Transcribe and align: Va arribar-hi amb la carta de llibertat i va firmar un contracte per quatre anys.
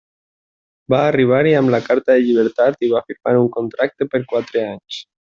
Va 0.93 1.01
arribar-hi 1.09 1.51
amb 1.57 1.73
la 1.75 1.79
carta 1.89 2.15
de 2.15 2.23
llibertat 2.27 2.81
i 2.87 2.89
va 2.97 3.01
firmar 3.11 3.35
un 3.43 3.49
contracte 3.57 4.09
per 4.15 4.23
quatre 4.33 4.65
anys. 4.71 4.99